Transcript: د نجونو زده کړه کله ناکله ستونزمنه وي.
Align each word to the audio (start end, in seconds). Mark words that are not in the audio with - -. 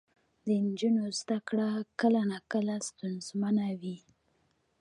د 0.45 0.47
نجونو 0.65 1.03
زده 1.19 1.37
کړه 1.47 1.67
کله 2.01 2.21
ناکله 2.31 2.75
ستونزمنه 2.89 3.65
وي. 3.81 3.97